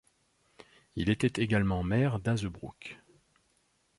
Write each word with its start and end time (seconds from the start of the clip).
Il 0.95 1.11
était 1.11 1.43
également 1.43 1.83
maire 1.83 2.17
d'Hazebrouck. 2.19 2.99